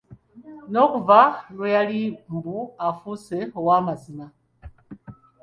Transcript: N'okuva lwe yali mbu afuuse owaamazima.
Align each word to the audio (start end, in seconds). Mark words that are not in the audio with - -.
N'okuva 0.71 1.21
lwe 1.55 1.67
yali 1.75 1.99
mbu 2.35 2.57
afuuse 2.87 3.37
owaamazima. 3.59 4.25